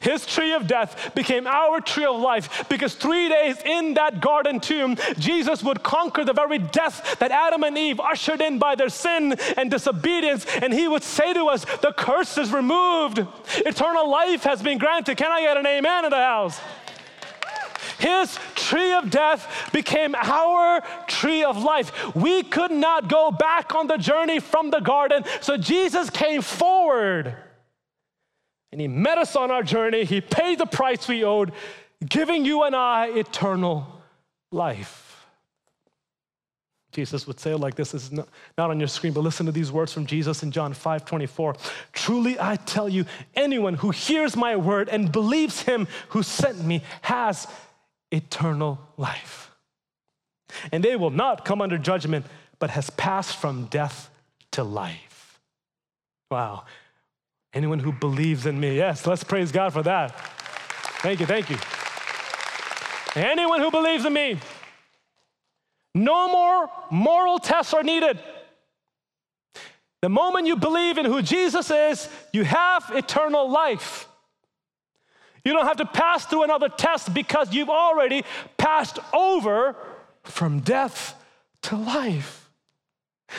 [0.00, 4.60] His tree of death became our tree of life because three days in that garden
[4.60, 8.88] tomb, Jesus would conquer the very death that Adam and Eve ushered in by their
[8.88, 10.46] sin and disobedience.
[10.62, 15.16] And he would say to us, The curse is removed, eternal life has been granted.
[15.16, 16.60] Can I get an amen in the house?
[17.98, 22.14] His tree of death became our tree of life.
[22.14, 27.34] We could not go back on the journey from the garden, so Jesus came forward
[28.72, 30.04] and He met us on our journey.
[30.04, 31.52] He paid the price we owed,
[32.06, 34.02] giving you and I eternal
[34.50, 35.08] life.
[36.92, 39.70] Jesus would say like this, is not, not on your screen, but listen to these
[39.70, 41.54] words from Jesus in John 5 24.
[41.92, 43.04] Truly I tell you,
[43.34, 47.46] anyone who hears my word and believes him who sent me has
[48.10, 49.54] eternal life.
[50.72, 52.24] And they will not come under judgment,
[52.58, 54.10] but has passed from death
[54.52, 55.40] to life.
[56.30, 56.64] Wow.
[57.54, 58.76] Anyone who believes in me.
[58.76, 60.10] Yes, let's praise God for that.
[61.00, 61.56] Thank you, thank you.
[63.14, 64.38] Anyone who believes in me.
[65.94, 68.18] No more moral tests are needed.
[70.00, 74.06] The moment you believe in who Jesus is, you have eternal life.
[75.44, 78.24] You don't have to pass through another test because you've already
[78.58, 79.76] passed over
[80.22, 81.14] from death
[81.62, 82.47] to life.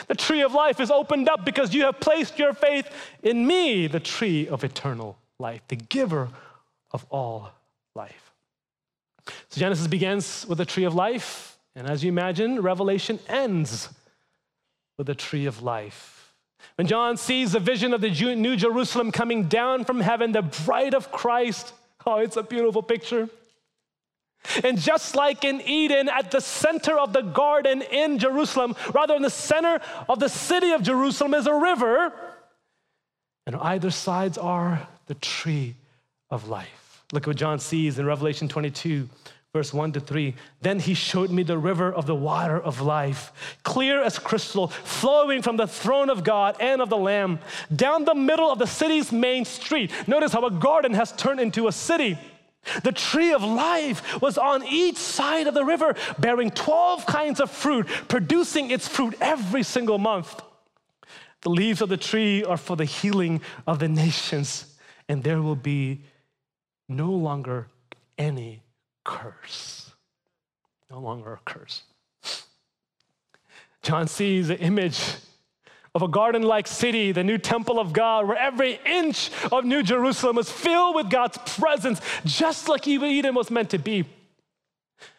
[0.06, 2.88] The tree of life is opened up because you have placed your faith
[3.22, 6.28] in me, the tree of eternal life, the giver
[6.92, 7.50] of all
[7.94, 8.32] life.
[9.48, 13.88] So Genesis begins with the tree of life, and as you imagine, Revelation ends
[14.96, 16.34] with the tree of life.
[16.76, 20.94] When John sees the vision of the New Jerusalem coming down from heaven, the bride
[20.94, 21.72] of Christ,
[22.06, 23.28] Oh, it's a beautiful picture.
[24.64, 29.22] And just like in Eden, at the center of the garden in Jerusalem, rather in
[29.22, 32.12] the center of the city of Jerusalem, is a river,
[33.46, 35.74] and either sides are the tree
[36.30, 37.04] of life.
[37.12, 39.08] Look at what John sees in Revelation 22,
[39.52, 40.34] verse 1 to 3.
[40.60, 43.32] Then he showed me the river of the water of life,
[43.64, 47.40] clear as crystal, flowing from the throne of God and of the Lamb,
[47.74, 49.90] down the middle of the city's main street.
[50.06, 52.16] Notice how a garden has turned into a city.
[52.82, 57.50] The tree of life was on each side of the river, bearing 12 kinds of
[57.50, 60.40] fruit, producing its fruit every single month.
[61.42, 64.76] The leaves of the tree are for the healing of the nations,
[65.08, 66.02] and there will be
[66.88, 67.68] no longer
[68.18, 68.62] any
[69.04, 69.92] curse.
[70.90, 71.82] No longer a curse.
[73.82, 75.00] John sees the image
[75.94, 79.82] of a garden like city, the new temple of God, where every inch of New
[79.82, 84.04] Jerusalem was filled with God's presence, just like Eden was meant to be.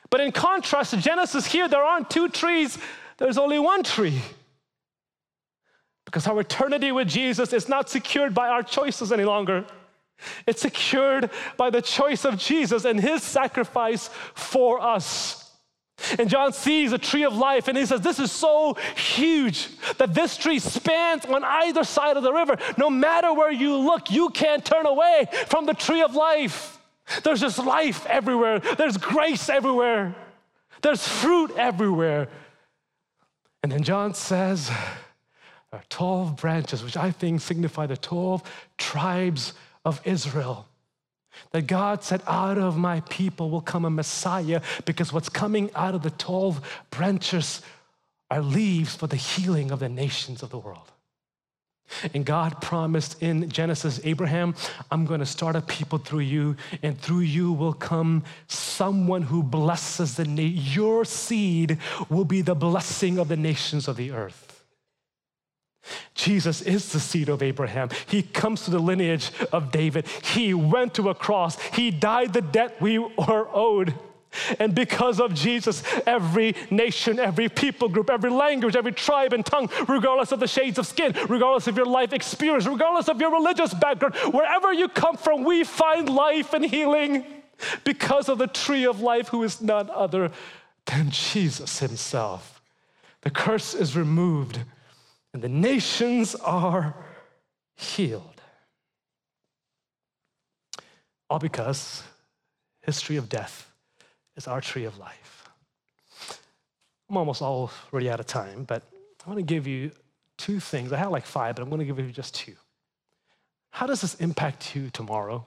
[0.09, 2.77] But in contrast to Genesis, here there aren't two trees,
[3.17, 4.21] there's only one tree.
[6.05, 9.65] Because our eternity with Jesus is not secured by our choices any longer.
[10.45, 15.40] It's secured by the choice of Jesus and his sacrifice for us.
[16.17, 20.13] And John sees a tree of life and he says, This is so huge that
[20.13, 22.57] this tree spans on either side of the river.
[22.77, 26.79] No matter where you look, you can't turn away from the tree of life.
[27.23, 30.15] There's just life everywhere, there's grace everywhere,
[30.81, 32.29] there's fruit everywhere.
[33.63, 38.43] And then John says, There are 12 branches, which I think signify the 12
[38.77, 39.53] tribes
[39.85, 40.67] of Israel.
[41.51, 45.95] That God said, Out of my people will come a Messiah because what's coming out
[45.95, 47.61] of the 12 branches
[48.29, 50.91] are leaves for the healing of the nations of the world.
[52.13, 54.55] And God promised in Genesis, Abraham,
[54.89, 59.43] I'm going to start a people through you, and through you will come someone who
[59.43, 60.63] blesses the nation.
[60.73, 61.77] Your seed
[62.09, 64.50] will be the blessing of the nations of the earth.
[66.13, 67.89] Jesus is the seed of Abraham.
[68.07, 70.07] He comes to the lineage of David.
[70.23, 71.59] He went to a cross.
[71.59, 73.95] He died the debt we were owed.
[74.59, 79.69] And because of Jesus, every nation, every people group, every language, every tribe and tongue,
[79.87, 83.73] regardless of the shades of skin, regardless of your life experience, regardless of your religious
[83.73, 87.25] background, wherever you come from, we find life and healing
[87.83, 90.31] because of the tree of life, who is none other
[90.85, 92.61] than Jesus Himself.
[93.21, 94.61] The curse is removed
[95.33, 96.95] and the nations are
[97.75, 98.41] healed.
[101.29, 102.03] All because
[102.81, 103.71] history of death
[104.35, 105.49] is our tree of life.
[107.09, 108.83] I'm almost already out of time, but
[109.25, 109.91] I want to give you
[110.37, 110.91] two things.
[110.91, 112.55] I had like five, but I'm going to give you just two.
[113.71, 115.45] How does this impact you tomorrow?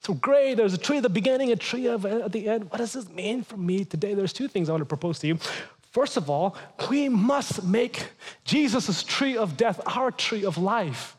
[0.00, 2.70] So great, there's a tree at the beginning, a tree at the end.
[2.70, 4.14] What does this mean for me today?
[4.14, 5.38] There's two things I want to propose to you.
[5.98, 6.54] First of all,
[6.88, 8.10] we must make
[8.44, 11.16] Jesus' tree of death our tree of life.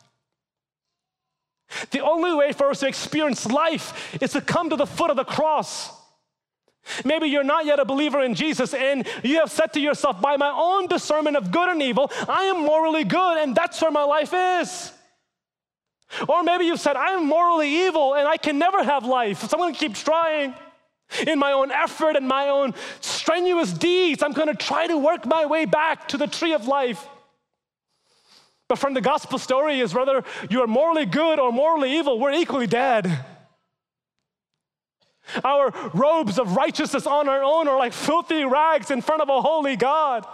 [1.90, 5.18] The only way for us to experience life is to come to the foot of
[5.18, 5.90] the cross.
[7.04, 10.38] Maybe you're not yet a believer in Jesus and you have said to yourself, by
[10.38, 14.04] my own discernment of good and evil, I am morally good and that's where my
[14.04, 14.92] life is.
[16.26, 19.60] Or maybe you've said, I'm morally evil and I can never have life, so I'm
[19.60, 20.54] gonna keep trying.
[21.26, 25.26] In my own effort and my own strenuous deeds, I'm going to try to work
[25.26, 27.06] my way back to the tree of life.
[28.68, 32.32] But from the gospel story is whether you are morally good or morally evil, we're
[32.32, 33.24] equally dead.
[35.44, 39.40] Our robes of righteousness on our own are like filthy rags in front of a
[39.40, 40.26] holy God.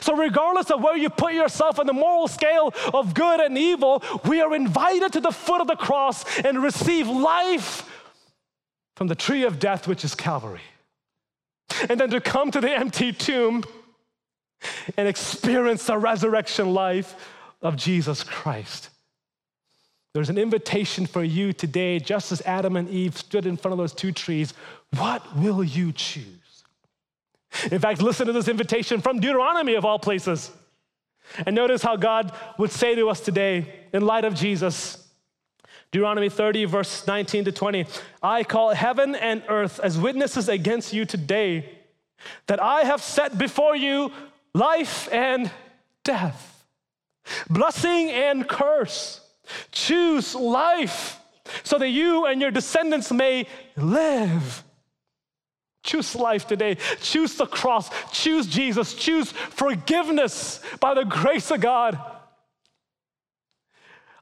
[0.00, 4.02] So, regardless of where you put yourself on the moral scale of good and evil,
[4.26, 7.88] we are invited to the foot of the cross and receive life
[8.98, 10.60] from the tree of death, which is Calvary.
[11.88, 13.62] And then to come to the empty tomb
[14.96, 17.14] and experience the resurrection life
[17.62, 18.90] of Jesus Christ.
[20.14, 23.78] There's an invitation for you today, just as Adam and Eve stood in front of
[23.78, 24.52] those two trees.
[24.96, 26.64] What will you choose?
[27.70, 30.50] In fact, listen to this invitation from Deuteronomy, of all places.
[31.46, 35.07] And notice how God would say to us today, in light of Jesus,
[35.90, 37.86] Deuteronomy 30, verse 19 to 20.
[38.22, 41.78] I call heaven and earth as witnesses against you today
[42.46, 44.12] that I have set before you
[44.54, 45.50] life and
[46.04, 46.64] death,
[47.48, 49.20] blessing and curse.
[49.72, 51.18] Choose life
[51.62, 54.64] so that you and your descendants may live.
[55.84, 56.76] Choose life today.
[57.00, 57.88] Choose the cross.
[58.12, 58.92] Choose Jesus.
[58.92, 61.98] Choose forgiveness by the grace of God.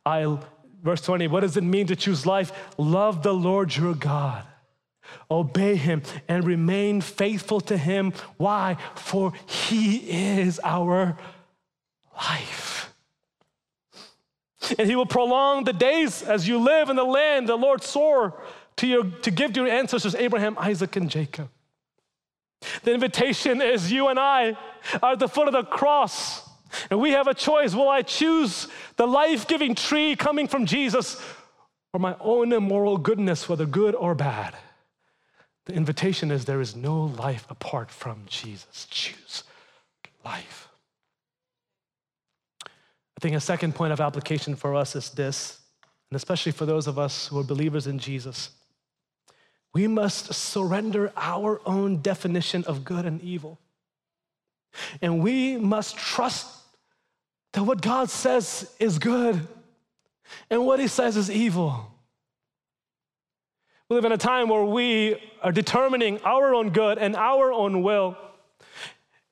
[0.05, 0.45] I'll
[0.83, 2.53] Verse 20, what does it mean to choose life?
[2.79, 4.45] Love the Lord your God.
[5.31, 8.13] Obey him and remain faithful to him.
[8.37, 8.77] Why?
[8.95, 9.97] For he
[10.43, 11.17] is our
[12.17, 12.95] life.
[14.79, 18.41] And he will prolong the days as you live in the land the Lord swore
[18.77, 21.49] to, your, to give to your ancestors, Abraham, Isaac, and Jacob.
[22.83, 24.57] The invitation is you and I
[25.03, 26.49] are at the foot of the cross,
[26.91, 27.75] and we have a choice.
[27.75, 31.21] Will I choose the life giving tree coming from Jesus
[31.93, 34.55] or my own immoral goodness, whether good or bad?
[35.67, 38.87] The invitation is there is no life apart from Jesus.
[38.91, 39.43] Choose
[40.25, 40.69] life.
[42.65, 45.59] I think a second point of application for us is this,
[46.11, 48.51] and especially for those of us who are believers in Jesus.
[49.73, 53.59] We must surrender our own definition of good and evil.
[55.03, 56.47] And we must trust
[57.57, 59.41] that what God says is good
[60.51, 61.91] and what He says is evil.
[63.89, 67.83] We live in a time where we are determining our own good and our own
[67.83, 68.15] will.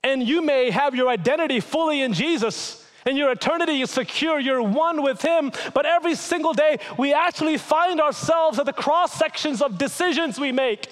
[0.02, 4.40] And you may have your identity fully in Jesus and your eternity is secure.
[4.40, 5.52] You're one with Him.
[5.74, 10.50] But every single day, we actually find ourselves at the cross sections of decisions we
[10.50, 10.88] make.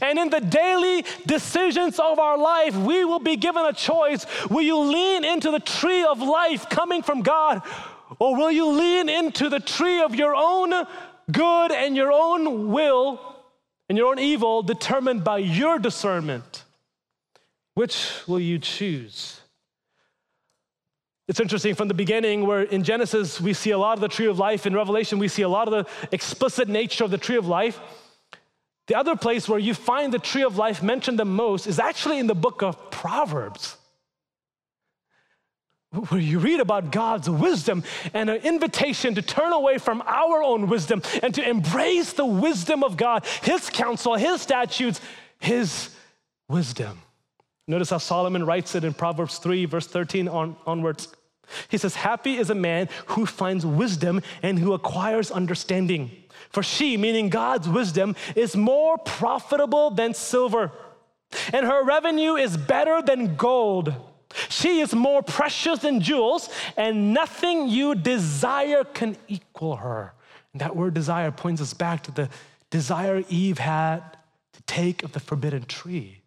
[0.00, 4.26] And in the daily decisions of our life, we will be given a choice.
[4.48, 7.62] Will you lean into the tree of life coming from God,
[8.18, 10.86] or will you lean into the tree of your own
[11.30, 13.20] good and your own will
[13.88, 16.64] and your own evil determined by your discernment.
[17.74, 19.40] Which will you choose?
[21.28, 24.26] It's interesting from the beginning, where in Genesis we see a lot of the tree
[24.26, 27.36] of life, in Revelation we see a lot of the explicit nature of the tree
[27.36, 27.80] of life.
[28.86, 32.18] The other place where you find the tree of life mentioned the most is actually
[32.18, 33.76] in the book of Proverbs
[36.08, 37.82] where you read about God's wisdom
[38.12, 42.82] and an invitation to turn away from our own wisdom and to embrace the wisdom
[42.82, 45.00] of God, His counsel, His statutes,
[45.38, 45.94] His
[46.48, 47.00] wisdom.
[47.68, 51.08] Notice how Solomon writes it in Proverbs 3, verse 13 on, onwards.
[51.68, 56.10] He says, Happy is a man who finds wisdom and who acquires understanding.
[56.50, 60.72] For she, meaning God's wisdom, is more profitable than silver,
[61.52, 63.94] and her revenue is better than gold.
[64.48, 70.14] She is more precious than jewels, and nothing you desire can equal her.
[70.52, 72.28] And that word desire points us back to the
[72.70, 74.00] desire Eve had
[74.52, 76.22] to take of the forbidden tree.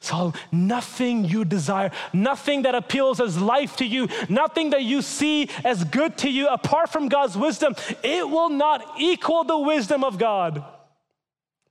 [0.00, 5.50] So, nothing you desire, nothing that appeals as life to you, nothing that you see
[5.64, 10.18] as good to you apart from God's wisdom, it will not equal the wisdom of
[10.18, 10.64] God.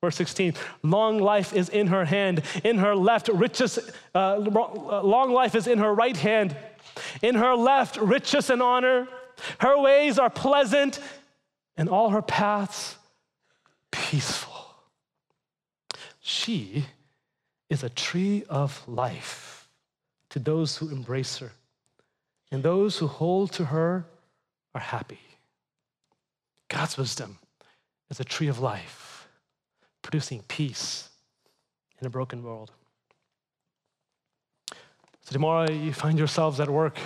[0.02, 0.54] Verse 16,
[0.84, 2.44] long life is in her hand.
[2.66, 3.80] In her left, riches,
[4.14, 6.58] uh, long life is in her right hand.
[7.22, 9.08] In her left, riches and honor.
[9.60, 11.00] Her ways are pleasant,
[11.78, 12.98] and all her paths
[13.92, 14.76] peaceful.
[16.20, 16.86] She
[17.70, 19.68] is a tree of life
[20.30, 21.52] to those who embrace her,
[22.52, 24.06] and those who hold to her
[24.74, 25.20] are happy.
[26.70, 27.38] God's wisdom
[28.10, 29.28] is a tree of life
[30.02, 31.10] producing peace
[32.00, 32.72] in a broken world.
[35.22, 36.98] So, tomorrow you find yourselves at work,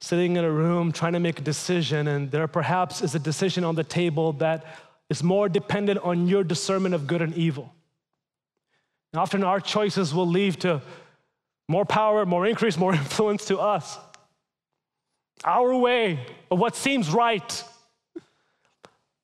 [0.00, 3.64] sitting in a room trying to make a decision, and there perhaps is a decision
[3.64, 4.64] on the table that
[5.08, 7.72] is more dependent on your discernment of good and evil.
[9.12, 10.82] And often our choices will lead to
[11.68, 13.98] more power, more increase, more influence to us.
[15.44, 16.18] Our way
[16.50, 17.64] of what seems right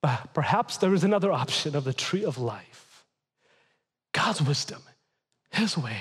[0.04, 3.06] but perhaps there is another option of the tree of life
[4.12, 4.82] God's wisdom,
[5.50, 5.96] His way,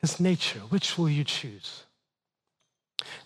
[0.00, 0.58] His nature.
[0.70, 1.84] Which will you choose?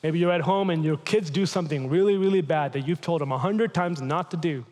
[0.03, 3.23] Maybe you're at home and your kids do something really, really bad that you've told
[3.23, 4.67] them a hundred times not to do.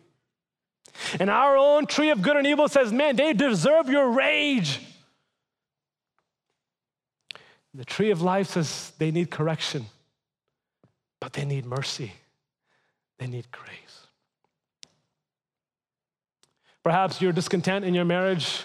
[1.21, 4.81] And our own tree of good and evil says, man, they deserve your rage.
[7.75, 9.87] The tree of life says they need correction,
[11.21, 12.13] but they need mercy,
[13.19, 14.07] they need grace.
[16.83, 18.65] Perhaps you're discontent in your marriage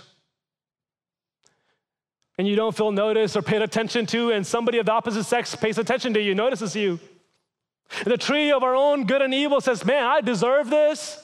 [2.38, 5.56] and you don't feel noticed or paid attention to, and somebody of the opposite sex
[5.56, 7.00] pays attention to you, notices you.
[8.06, 11.23] The tree of our own good and evil says, Man, I deserve this.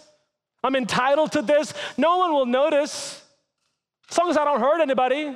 [0.64, 1.74] I'm entitled to this.
[1.98, 3.24] No one will notice
[4.10, 5.36] as long as I don't hurt anybody.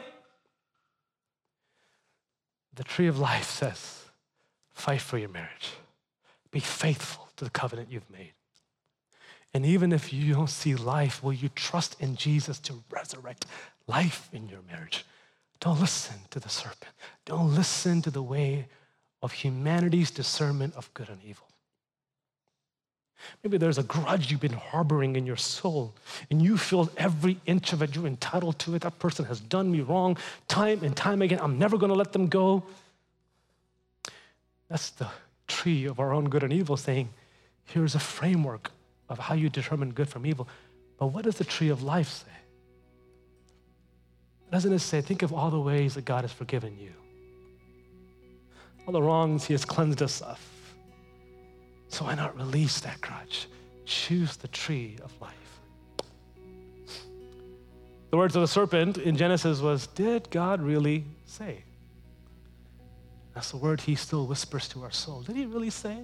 [2.76, 4.06] The tree of life says,
[4.74, 5.74] Fight for your marriage,
[6.52, 8.34] be faithful to the covenant you've made.
[9.54, 13.46] And even if you don't see life, will you trust in Jesus to resurrect
[13.88, 15.06] life in your marriage?
[15.60, 16.92] Don't listen to the serpent.
[17.26, 18.68] Don't listen to the way
[19.22, 21.48] of humanity's discernment of good and evil.
[23.44, 25.94] Maybe there's a grudge you've been harboring in your soul,
[26.30, 28.82] and you feel every inch of it, you're entitled to it.
[28.82, 30.18] That person has done me wrong
[30.48, 31.40] time and time again.
[31.42, 32.64] I'm never going to let them go.
[34.70, 35.08] That's the
[35.48, 37.10] tree of our own good and evil saying,
[37.66, 38.72] here's a framework
[39.10, 40.48] of how you determine good from evil.
[40.98, 42.32] But what does the tree of life say?
[44.52, 46.94] Doesn't it say, think of all the ways that God has forgiven you,
[48.86, 50.40] all the wrongs He has cleansed us of?
[51.94, 53.48] So why not release that crutch?
[53.86, 55.32] Choose the tree of life.
[58.10, 61.64] The words of the serpent in Genesis was, Did God really say?
[63.36, 65.22] That's the word he still whispers to our soul.
[65.22, 66.00] Did he really say?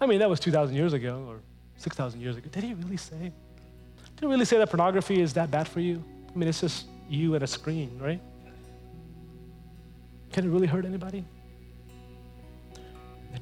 [0.00, 1.40] I mean, that was 2,000 years ago or
[1.78, 2.48] 6,000 years ago.
[2.52, 3.18] Did he really say?
[3.18, 6.04] Did he really say that pornography is that bad for you?
[6.32, 8.20] I mean, it's just you and a screen, right?
[10.30, 11.24] Can it really hurt anybody?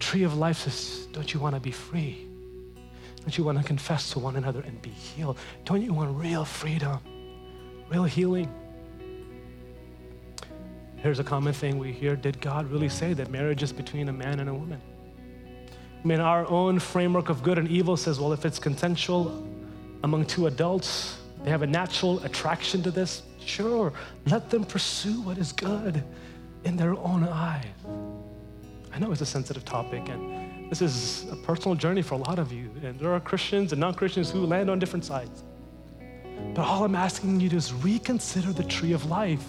[0.01, 2.27] Tree of life says, Don't you want to be free?
[3.21, 5.39] Don't you want to confess to one another and be healed?
[5.65, 6.99] Don't you want real freedom,
[7.91, 8.53] real healing?
[10.97, 14.13] Here's a common thing we hear Did God really say that marriage is between a
[14.13, 14.81] man and a woman?
[16.03, 19.47] I mean, our own framework of good and evil says, well, if it's consensual
[20.03, 23.93] among two adults, they have a natural attraction to this, sure,
[24.27, 26.03] let them pursue what is good
[26.65, 27.67] in their own eyes.
[28.93, 32.39] I know it's a sensitive topic, and this is a personal journey for a lot
[32.39, 35.45] of you, and there are Christians and non Christians who land on different sides.
[36.55, 39.45] But all I'm asking you to is reconsider the tree of life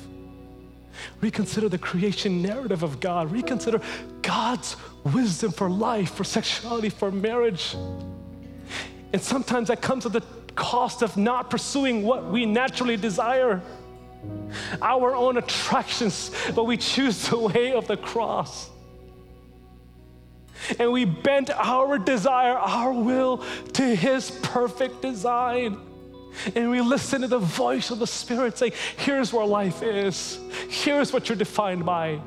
[1.21, 3.31] Reconsider the creation narrative of God.
[3.31, 3.81] Reconsider
[4.21, 7.75] God's wisdom for life, for sexuality, for marriage.
[9.13, 10.23] And sometimes that comes at the
[10.55, 13.61] cost of not pursuing what we naturally desire,
[14.81, 18.69] our own attractions, but we choose the way of the cross.
[20.79, 23.43] And we bend our desire, our will
[23.73, 25.79] to His perfect design.
[26.55, 30.39] And we listen to the voice of the Spirit saying, Here's where life is,
[30.69, 32.21] here's what you're defined by.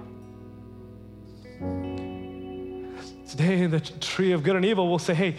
[3.29, 5.37] Today, the tree of good and evil, we'll say, Hey,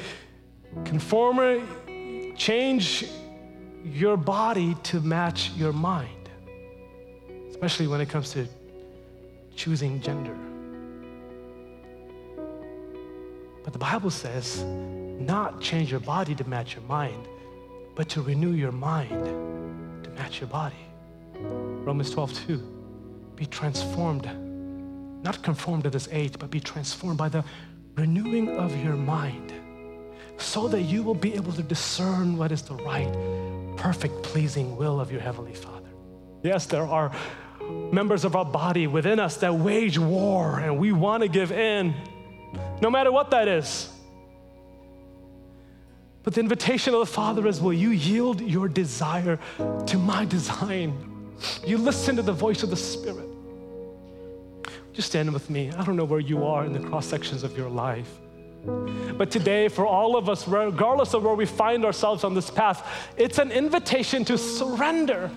[0.83, 3.05] conform, change
[3.85, 6.29] your body to match your mind,
[7.49, 8.47] especially when it comes to
[9.55, 10.35] choosing gender.
[13.66, 17.28] But the Bible says, not change your body to match your mind,
[17.95, 19.26] but to renew your mind
[20.03, 20.76] to match your body.
[21.39, 23.32] Romans 12, 2.
[23.36, 24.30] Be transformed,
[25.24, 27.43] not conformed to this age, but be transformed by the
[27.95, 29.51] renewing of your mind
[30.38, 33.11] so that you will be able to discern what is the right,
[33.78, 35.89] perfect, pleasing will of your Heavenly Father.
[36.43, 37.11] Yes, there are
[37.91, 41.95] members of our body within us that wage war and we want to give in,
[42.82, 43.89] no matter what that is.
[46.23, 49.39] But the invitation of the Father is will you yield your desire
[49.86, 51.32] to my design?
[51.65, 53.30] You listen to the voice of the Spirit.
[54.91, 55.71] Just stand with me.
[55.71, 58.09] I don't know where you are in the cross sections of your life.
[58.65, 62.89] But today, for all of us, regardless of where we find ourselves on this path,
[63.17, 65.30] it's an invitation to surrender.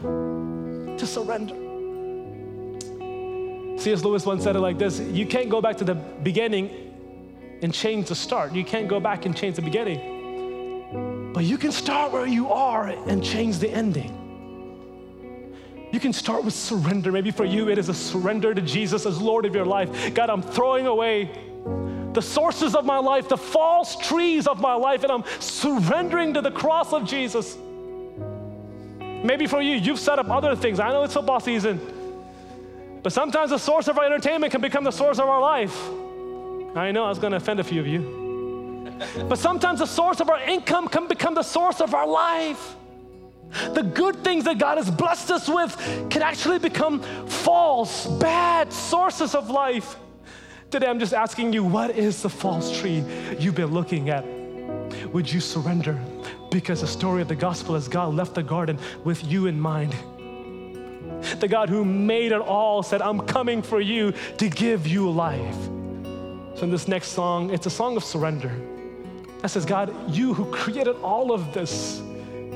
[0.97, 1.55] To surrender.
[3.79, 4.03] C.S.
[4.03, 6.88] Lewis once said it like this You can't go back to the beginning
[7.63, 8.53] and change the start.
[8.53, 11.33] You can't go back and change the beginning.
[11.35, 14.15] But you can start where you are and change the ending.
[15.93, 17.11] You can start with surrender.
[17.11, 20.15] Maybe for you, it is a surrender to Jesus as Lord of your life.
[20.15, 21.31] God, I'm throwing away
[22.13, 26.41] the sources of my life, the false trees of my life, and I'm surrendering to
[26.41, 27.57] the cross of Jesus.
[29.23, 30.81] Maybe for you, you've set up other things.
[30.81, 31.81] I know it's football season,
[33.03, 35.77] but sometimes the source of our entertainment can become the source of our life.
[36.75, 38.99] I know I was going to offend a few of you.
[39.29, 42.77] But sometimes the source of our income can become the source of our life.
[43.73, 45.77] The good things that God has blessed us with
[46.11, 49.97] can actually become false, bad sources of life.
[50.71, 53.03] Today, I'm just asking you, what is the false tree
[53.39, 54.25] you've been looking at?
[55.13, 55.99] Would you surrender?
[56.51, 59.95] Because the story of the gospel is God left the garden with you in mind.
[61.41, 65.57] The God who made it all said, I'm coming for you to give you life.
[66.59, 68.51] So, in this next song, it's a song of surrender.
[69.43, 72.03] That says, God, you who created all of this,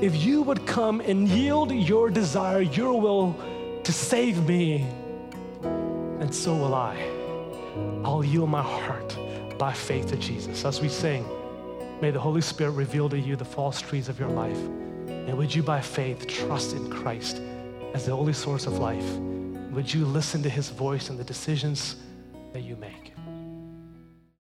[0.01, 3.33] if you would come and yield your desire, your will
[3.81, 4.85] to save me,
[5.63, 6.97] and so will I.
[8.03, 9.17] I'll yield my heart
[9.57, 10.65] by faith to Jesus.
[10.65, 11.25] As we sing,
[12.01, 14.59] may the Holy Spirit reveal to you the false trees of your life.
[15.07, 17.39] And would you, by faith, trust in Christ
[17.93, 19.09] as the only source of life?
[19.71, 21.95] Would you listen to his voice and the decisions
[22.51, 23.12] that you make?